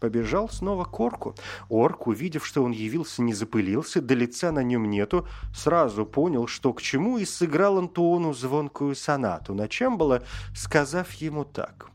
Побежал 0.00 0.48
снова 0.48 0.84
к 0.84 0.98
орку. 0.98 1.34
Орк, 1.68 2.06
увидев, 2.06 2.46
что 2.46 2.64
он 2.64 2.72
явился, 2.72 3.20
не 3.20 3.34
запылился, 3.34 4.00
до 4.00 4.14
лица 4.14 4.50
на 4.50 4.62
нем 4.62 4.88
нету, 4.88 5.28
сразу 5.54 6.06
понял, 6.06 6.46
что 6.46 6.72
к 6.72 6.80
чему, 6.80 7.18
и 7.18 7.26
сыграл 7.26 7.78
Антуону 7.78 8.32
звонкую 8.32 8.94
сонату 8.94 9.54
на 9.54 9.68
Чембала, 9.68 10.22
сказав 10.54 11.12
ему 11.12 11.44
так. 11.44 11.90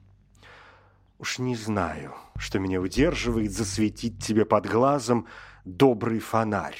«Уж 1.18 1.39
не 1.39 1.56
знаю, 1.56 2.13
что 2.38 2.60
меня 2.60 2.80
удерживает 2.80 3.52
засветить 3.52 4.24
тебе 4.24 4.46
под 4.46 4.68
глазом 4.68 5.26
добрый 5.63 6.20
фонарь, 6.20 6.78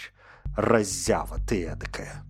раззява 0.56 1.40
ты 1.48 1.66
эдакая. 1.66 2.24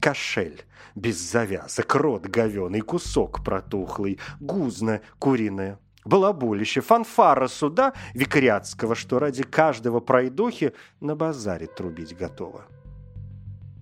Кошель 0.00 0.64
без 0.96 1.18
завязок, 1.18 1.94
рот 1.94 2.26
говеный, 2.26 2.80
кусок 2.80 3.44
протухлый, 3.44 4.18
гузна 4.40 5.02
куриная, 5.18 5.78
балаболище, 6.04 6.80
фанфара 6.80 7.48
суда 7.48 7.92
викариатского, 8.14 8.94
что 8.94 9.18
ради 9.18 9.42
каждого 9.42 10.00
пройдохи 10.00 10.72
на 11.00 11.16
базаре 11.16 11.66
трубить 11.66 12.16
готово. 12.16 12.66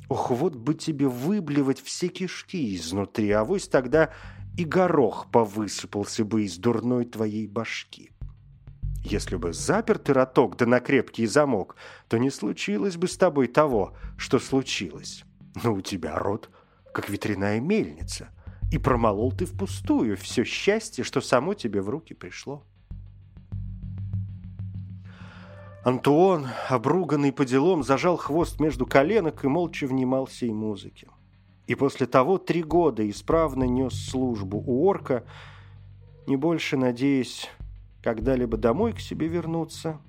Ох, 0.08 0.30
вот 0.30 0.54
бы 0.54 0.74
тебе 0.74 1.06
выблевать 1.06 1.80
все 1.80 2.08
кишки 2.08 2.76
изнутри, 2.76 3.30
а 3.30 3.44
вось 3.44 3.68
тогда 3.68 4.12
и 4.56 4.64
горох 4.64 5.30
повысыпался 5.30 6.24
бы 6.24 6.44
из 6.44 6.58
дурной 6.58 7.06
твоей 7.06 7.46
башки. 7.46 8.10
Если 9.04 9.36
бы 9.36 9.52
запертый 9.52 10.14
роток 10.14 10.56
да 10.56 10.66
на 10.66 10.78
крепкий 10.80 11.26
замок, 11.26 11.76
то 12.08 12.18
не 12.18 12.30
случилось 12.30 12.96
бы 12.96 13.08
с 13.08 13.16
тобой 13.16 13.48
того, 13.48 13.96
что 14.16 14.38
случилось. 14.38 15.24
Но 15.64 15.74
у 15.74 15.80
тебя 15.80 16.16
рот, 16.18 16.50
как 16.92 17.08
ветряная 17.08 17.58
мельница— 17.58 18.28
и 18.72 18.78
промолол 18.78 19.32
ты 19.32 19.44
впустую 19.44 20.16
все 20.16 20.44
счастье, 20.44 21.04
что 21.04 21.20
само 21.20 21.52
тебе 21.52 21.82
в 21.82 21.90
руки 21.90 22.14
пришло. 22.14 22.64
Антуон, 25.84 26.46
обруганный 26.70 27.32
по 27.32 27.44
делам, 27.44 27.82
зажал 27.82 28.16
хвост 28.16 28.60
между 28.60 28.86
коленок 28.86 29.44
и 29.44 29.48
молча 29.48 29.86
внимал 29.86 30.26
сей 30.26 30.52
музыке. 30.52 31.08
И 31.66 31.74
после 31.74 32.06
того 32.06 32.38
три 32.38 32.62
года 32.62 33.08
исправно 33.08 33.64
нес 33.64 33.92
службу 33.92 34.56
у 34.66 34.86
орка, 34.86 35.26
не 36.26 36.36
больше 36.36 36.78
надеясь 36.78 37.50
когда-либо 38.02 38.56
домой 38.56 38.94
к 38.94 39.00
себе 39.00 39.28
вернуться, 39.28 40.00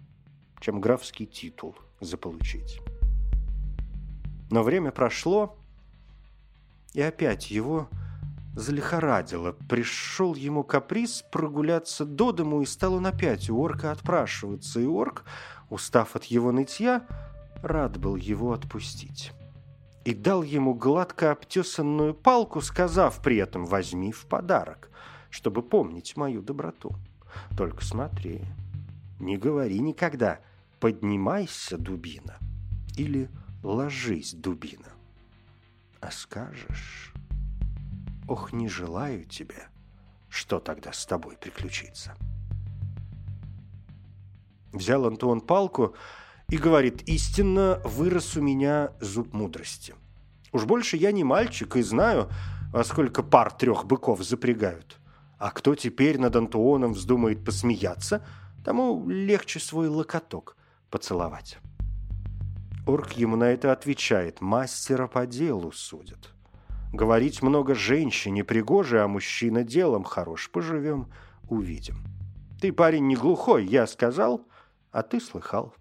чем 0.62 0.80
графский 0.80 1.26
титул 1.26 1.76
заполучить. 2.00 2.80
Но 4.50 4.64
время 4.64 4.92
прошло, 4.92 5.58
и 6.94 7.02
опять 7.02 7.52
его 7.52 7.90
залихорадило. 8.56 9.54
Пришел 9.70 10.36
ему 10.36 10.64
каприз 10.64 11.24
прогуляться 11.32 12.06
до 12.06 12.32
дому, 12.32 12.62
и 12.62 12.66
стал 12.66 12.96
он 12.96 13.08
опять 13.08 13.50
у 13.50 13.60
орка 13.60 13.92
отпрашиваться. 13.92 14.80
И 14.80 14.86
орк, 14.86 15.26
устав 15.70 16.16
от 16.16 16.26
его 16.26 16.52
нытья, 16.52 17.06
рад 17.62 17.98
был 17.98 18.16
его 18.16 18.54
отпустить. 18.54 19.32
И 20.06 20.14
дал 20.14 20.44
ему 20.44 20.74
гладко 20.74 21.32
обтесанную 21.32 22.14
палку, 22.14 22.62
сказав 22.62 23.22
при 23.22 23.38
этом 23.38 23.66
«возьми 23.66 24.12
в 24.12 24.26
подарок, 24.26 24.90
чтобы 25.30 25.64
помнить 25.64 26.18
мою 26.18 26.42
доброту. 26.42 26.92
Только 27.58 27.84
смотри, 27.84 28.42
не 29.20 29.38
говори 29.38 29.80
никогда 29.80 30.40
«поднимайся, 30.80 31.78
дубина» 31.78 32.38
или 32.98 33.30
«ложись, 33.64 34.34
дубина», 34.34 34.90
а 36.02 36.12
скажешь 36.12 37.14
«ох, 38.28 38.54
не 38.54 38.68
желаю 38.68 39.26
тебе», 39.26 39.68
что 40.34 40.60
тогда 40.60 40.92
с 40.92 41.06
тобой 41.06 41.38
приключится? 41.38 42.16
Взял 44.72 45.06
Антуан 45.06 45.42
палку 45.42 45.96
и 46.50 46.58
говорит, 46.58 47.04
истинно 47.04 47.80
вырос 47.86 48.36
у 48.36 48.42
меня 48.42 48.94
зуб 49.00 49.32
мудрости. 49.32 49.94
Уж 50.52 50.66
больше 50.66 50.98
я 50.98 51.12
не 51.12 51.24
мальчик 51.24 51.76
и 51.76 51.84
знаю, 51.84 52.32
во 52.72 52.84
сколько 52.84 53.22
пар 53.22 53.52
трех 53.52 53.86
быков 53.86 54.24
запрягают. 54.24 54.98
А 55.38 55.52
кто 55.52 55.76
теперь 55.76 56.20
над 56.20 56.36
Антуоном 56.36 56.94
вздумает 56.94 57.46
посмеяться, 57.46 58.26
тому 58.66 59.08
легче 59.08 59.60
свой 59.60 59.88
локоток 59.88 60.58
поцеловать. 60.90 61.60
Орк 62.88 63.12
ему 63.12 63.36
на 63.36 63.52
это 63.52 63.72
отвечает, 63.72 64.42
мастера 64.42 65.06
по 65.06 65.28
делу 65.28 65.72
судят. 65.72 66.34
Говорить 66.94 67.42
много 67.42 67.74
женщине 67.74 68.44
пригоже, 68.44 69.02
а 69.02 69.08
мужчина 69.08 69.64
делом 69.64 70.04
хорош. 70.04 70.52
Поживем, 70.52 71.08
увидим. 71.50 71.98
Ты, 72.62 72.72
парень, 72.72 73.08
не 73.08 73.16
глухой, 73.16 73.66
я 73.66 73.88
сказал, 73.88 74.48
а 74.92 75.02
ты 75.02 75.20
слыхал. 75.20 75.74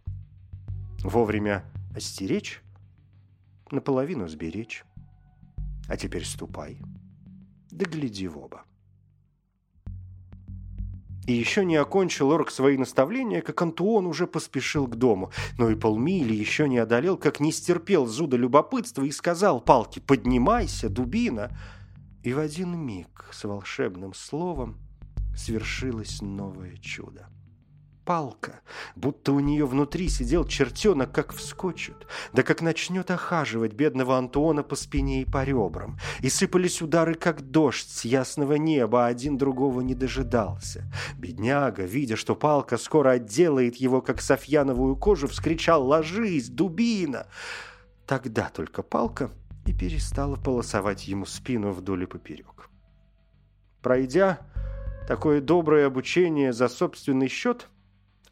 Вовремя 1.04 1.64
остеречь, 1.94 2.62
наполовину 3.70 4.26
сберечь. 4.26 4.84
А 5.86 5.98
теперь 5.98 6.24
ступай, 6.24 6.78
да 7.70 7.84
гляди 7.84 8.26
в 8.26 8.38
оба. 8.38 8.64
И 11.26 11.32
еще 11.32 11.64
не 11.64 11.76
окончил 11.76 12.32
Орк 12.32 12.50
свои 12.50 12.76
наставления, 12.76 13.42
как 13.42 13.62
Антуон 13.62 14.06
уже 14.06 14.26
поспешил 14.26 14.86
к 14.86 14.96
дому. 14.96 15.30
Но 15.56 15.70
и 15.70 15.76
полмили 15.76 16.34
еще 16.34 16.68
не 16.68 16.78
одолел, 16.78 17.16
как 17.16 17.38
не 17.38 17.52
стерпел 17.52 18.06
зуда 18.06 18.36
любопытства 18.36 19.04
и 19.04 19.10
сказал 19.12 19.60
палке 19.60 20.00
«Поднимайся, 20.00 20.88
дубина!» 20.88 21.50
И 22.24 22.32
в 22.32 22.38
один 22.38 22.76
миг 22.76 23.26
с 23.30 23.44
волшебным 23.44 24.14
словом 24.14 24.78
свершилось 25.36 26.20
новое 26.22 26.76
чудо 26.76 27.31
палка, 28.04 28.60
будто 28.96 29.32
у 29.32 29.40
нее 29.40 29.66
внутри 29.66 30.08
сидел 30.08 30.44
чертенок, 30.44 31.12
как 31.12 31.32
вскочит, 31.32 32.06
да 32.32 32.42
как 32.42 32.62
начнет 32.62 33.10
охаживать 33.10 33.72
бедного 33.72 34.18
Антуона 34.18 34.62
по 34.62 34.76
спине 34.76 35.22
и 35.22 35.24
по 35.24 35.44
ребрам. 35.44 35.98
И 36.20 36.28
сыпались 36.28 36.82
удары, 36.82 37.14
как 37.14 37.42
дождь 37.42 37.88
с 37.88 38.04
ясного 38.04 38.54
неба, 38.54 39.06
а 39.06 39.08
один 39.08 39.38
другого 39.38 39.80
не 39.80 39.94
дожидался. 39.94 40.90
Бедняга, 41.16 41.84
видя, 41.84 42.16
что 42.16 42.34
палка 42.34 42.76
скоро 42.76 43.10
отделает 43.10 43.76
его, 43.76 44.00
как 44.00 44.20
софьяновую 44.20 44.96
кожу, 44.96 45.28
вскричал 45.28 45.86
«Ложись, 45.86 46.48
дубина!» 46.48 47.26
Тогда 48.06 48.50
только 48.52 48.82
палка 48.82 49.30
и 49.64 49.72
перестала 49.72 50.36
полосовать 50.36 51.06
ему 51.06 51.24
спину 51.24 51.70
вдоль 51.72 52.02
и 52.02 52.06
поперек. 52.06 52.68
Пройдя 53.80 54.40
такое 55.08 55.40
доброе 55.40 55.86
обучение 55.86 56.52
за 56.52 56.68
собственный 56.68 57.28
счет, 57.28 57.68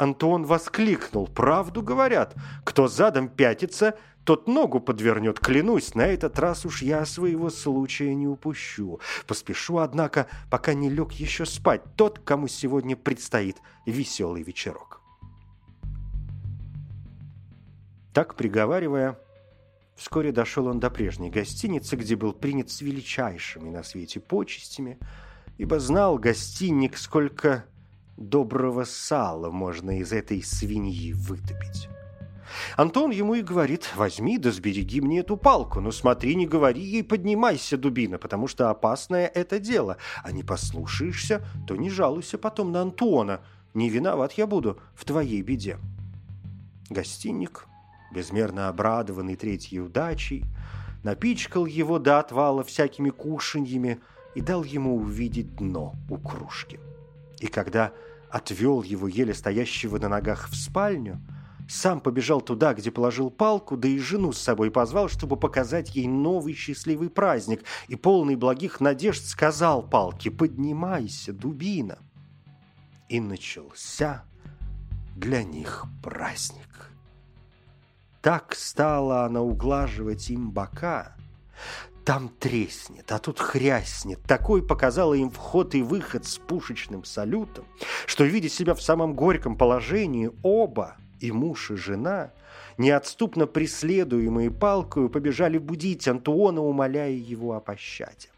Антон 0.00 0.46
воскликнул. 0.46 1.26
«Правду 1.28 1.82
говорят. 1.82 2.34
Кто 2.64 2.88
задом 2.88 3.28
пятится, 3.28 3.98
тот 4.24 4.48
ногу 4.48 4.80
подвернет. 4.80 5.38
Клянусь, 5.38 5.94
на 5.94 6.06
этот 6.06 6.38
раз 6.38 6.64
уж 6.64 6.80
я 6.80 7.04
своего 7.04 7.50
случая 7.50 8.14
не 8.14 8.26
упущу. 8.26 8.98
Поспешу, 9.26 9.76
однако, 9.76 10.26
пока 10.50 10.72
не 10.72 10.88
лег 10.88 11.12
еще 11.12 11.44
спать 11.44 11.82
тот, 11.96 12.18
кому 12.18 12.48
сегодня 12.48 12.96
предстоит 12.96 13.58
веселый 13.84 14.42
вечерок». 14.42 15.02
Так, 18.14 18.36
приговаривая, 18.36 19.18
вскоре 19.96 20.32
дошел 20.32 20.66
он 20.66 20.80
до 20.80 20.88
прежней 20.88 21.28
гостиницы, 21.28 21.96
где 21.96 22.16
был 22.16 22.32
принят 22.32 22.70
с 22.70 22.80
величайшими 22.80 23.68
на 23.68 23.82
свете 23.82 24.18
почестями, 24.18 24.98
ибо 25.58 25.78
знал 25.78 26.16
гостиник, 26.16 26.96
сколько 26.96 27.66
доброго 28.20 28.84
сала 28.84 29.50
можно 29.50 29.98
из 29.98 30.12
этой 30.12 30.42
свиньи 30.42 31.12
вытопить. 31.12 31.88
Антон 32.76 33.10
ему 33.10 33.34
и 33.34 33.42
говорит, 33.42 33.90
возьми 33.96 34.36
да 34.36 34.50
сбереги 34.50 35.00
мне 35.00 35.20
эту 35.20 35.36
палку, 35.36 35.80
но 35.80 35.92
смотри, 35.92 36.34
не 36.34 36.46
говори 36.46 36.82
ей, 36.82 37.04
поднимайся, 37.04 37.76
дубина, 37.76 38.18
потому 38.18 38.48
что 38.48 38.70
опасное 38.70 39.26
это 39.26 39.58
дело, 39.58 39.96
а 40.22 40.32
не 40.32 40.42
послушаешься, 40.42 41.42
то 41.66 41.76
не 41.76 41.90
жалуйся 41.90 42.38
потом 42.38 42.72
на 42.72 42.82
Антона, 42.82 43.40
не 43.72 43.88
виноват 43.88 44.32
я 44.32 44.46
буду 44.46 44.80
в 44.94 45.04
твоей 45.04 45.42
беде. 45.42 45.78
Гостинник, 46.90 47.66
безмерно 48.12 48.68
обрадованный 48.68 49.36
третьей 49.36 49.80
удачей, 49.80 50.44
напичкал 51.04 51.66
его 51.66 52.00
до 52.00 52.18
отвала 52.18 52.64
всякими 52.64 53.10
кушаньями 53.10 54.00
и 54.34 54.40
дал 54.40 54.64
ему 54.64 54.96
увидеть 54.96 55.54
дно 55.54 55.94
у 56.10 56.18
кружки. 56.18 56.80
И 57.38 57.46
когда 57.46 57.92
отвел 58.30 58.82
его 58.82 59.08
еле 59.08 59.34
стоящего 59.34 59.98
на 59.98 60.08
ногах 60.08 60.48
в 60.48 60.54
спальню, 60.56 61.20
сам 61.68 62.00
побежал 62.00 62.40
туда, 62.40 62.74
где 62.74 62.90
положил 62.90 63.30
палку, 63.30 63.76
да 63.76 63.86
и 63.86 63.98
жену 63.98 64.32
с 64.32 64.38
собой 64.38 64.70
позвал, 64.70 65.08
чтобы 65.08 65.36
показать 65.36 65.94
ей 65.94 66.08
новый 66.08 66.54
счастливый 66.54 67.10
праздник, 67.10 67.62
и 67.86 67.94
полный 67.94 68.34
благих 68.34 68.80
надежд 68.80 69.24
сказал 69.24 69.82
палке 69.82 70.30
«Поднимайся, 70.30 71.32
дубина!» 71.32 71.98
И 73.08 73.20
начался 73.20 74.24
для 75.16 75.44
них 75.44 75.84
праздник. 76.02 76.90
Так 78.20 78.54
стала 78.54 79.24
она 79.24 79.40
углаживать 79.40 80.28
им 80.30 80.50
бока, 80.50 81.14
там 82.04 82.28
треснет, 82.28 83.12
а 83.12 83.18
тут 83.18 83.38
хряснет. 83.38 84.20
Такой 84.22 84.62
показала 84.62 85.14
им 85.14 85.30
вход 85.30 85.74
и 85.74 85.82
выход 85.82 86.26
с 86.26 86.38
пушечным 86.38 87.04
салютом, 87.04 87.64
что, 88.06 88.24
видя 88.24 88.48
себя 88.48 88.74
в 88.74 88.82
самом 88.82 89.14
горьком 89.14 89.56
положении, 89.56 90.30
оба, 90.42 90.96
и 91.20 91.30
муж, 91.32 91.70
и 91.70 91.76
жена, 91.76 92.32
неотступно 92.78 93.46
преследуемые 93.46 94.50
палкою, 94.50 95.10
побежали 95.10 95.58
будить 95.58 96.08
Антуона, 96.08 96.62
умоляя 96.62 97.12
его 97.12 97.54
о 97.54 97.60
пощаде. 97.60 98.28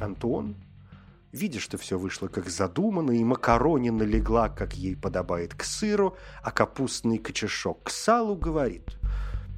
Антуон, 0.00 0.54
видя, 1.32 1.58
что 1.58 1.76
все 1.76 1.98
вышло 1.98 2.28
как 2.28 2.48
задумано, 2.48 3.10
и 3.10 3.24
макаронина 3.24 4.04
легла, 4.04 4.48
как 4.48 4.74
ей 4.74 4.96
подобает, 4.96 5.54
к 5.54 5.64
сыру, 5.64 6.16
а 6.42 6.52
капустный 6.52 7.18
кочешок 7.18 7.82
к 7.84 7.90
салу, 7.90 8.36
говорит, 8.36 8.96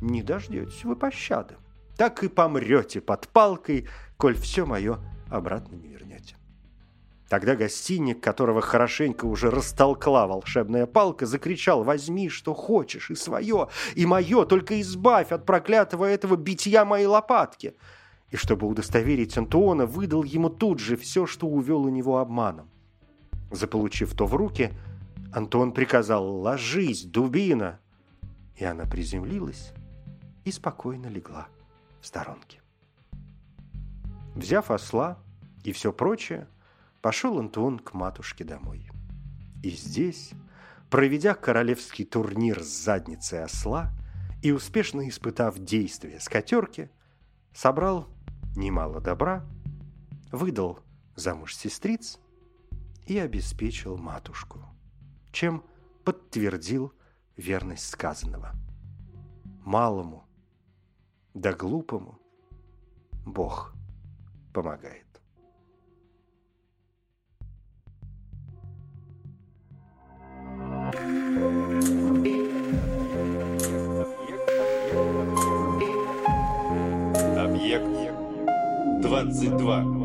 «Не 0.01 0.23
дождетесь 0.23 0.85
вы 0.85 0.97
пощады 0.97 1.57
так 1.97 2.23
и 2.23 2.29
помрете 2.29 3.01
под 3.01 3.29
палкой, 3.29 3.89
коль 4.17 4.37
все 4.37 4.67
мое 4.67 4.99
обратно 5.31 5.75
не 5.77 5.89
вернете. 5.89 6.37
Тогда 7.29 7.57
гостиник, 7.57 8.23
которого 8.23 8.61
хорошенько 8.61 9.25
уже 9.25 9.51
растолкла 9.51 10.27
волшебная 10.27 10.87
палка, 10.87 11.27
закричал 11.27 11.83
«Возьми, 11.83 12.29
что 12.29 12.55
хочешь, 12.55 13.11
и 13.11 13.17
свое, 13.17 13.69
и 13.97 14.07
мое, 14.07 14.45
только 14.45 14.81
избавь 14.81 15.33
от 15.33 15.45
проклятого 15.45 16.05
этого 16.05 16.37
битья 16.37 16.85
моей 16.85 17.07
лопатки!» 17.07 17.75
И 18.31 18.37
чтобы 18.37 18.67
удостоверить 18.69 19.37
Антуона, 19.37 19.87
выдал 19.87 20.23
ему 20.23 20.51
тут 20.51 20.79
же 20.79 20.97
все, 20.97 21.27
что 21.27 21.49
увел 21.49 21.83
у 21.83 21.89
него 21.89 22.19
обманом. 22.19 22.71
Заполучив 23.51 24.15
то 24.15 24.27
в 24.27 24.35
руки, 24.35 24.73
Антон 25.33 25.73
приказал 25.73 26.41
«Ложись, 26.41 27.05
дубина!» 27.05 27.81
И 28.57 28.65
она 28.65 28.85
приземлилась 28.85 29.73
и 30.45 30.53
спокойно 30.53 31.07
легла 31.07 31.49
в 32.07 32.09
сторонке. 32.09 32.61
Взяв 34.37 34.71
осла 34.71 35.19
и 35.65 35.73
все 35.73 35.93
прочее, 35.93 36.47
пошел 37.03 37.41
Антуон 37.41 37.81
к 37.81 37.95
матушке 37.95 38.45
домой. 38.45 38.89
И 39.65 39.71
здесь, 39.71 40.31
проведя 40.89 41.35
королевский 41.35 42.05
турнир 42.05 42.63
с 42.63 42.69
задницей 42.69 43.43
осла 43.43 43.91
и 44.41 44.53
успешно 44.53 45.09
испытав 45.09 45.59
действие 45.59 46.21
скатерки, 46.21 46.91
собрал 47.53 48.09
немало 48.55 49.01
добра, 49.01 49.45
выдал 50.31 50.79
замуж 51.17 51.57
сестриц 51.57 52.21
и 53.07 53.19
обеспечил 53.19 53.97
матушку, 53.97 54.65
чем 55.33 55.65
подтвердил 56.05 56.93
верность 57.37 57.89
сказанного. 57.89 58.53
Малому 59.65 60.26
да 61.37 61.53
глупому 61.53 62.19
Бог 63.27 63.75
помогает. 64.55 65.05
Объект 77.37 79.03
22. 79.03 79.96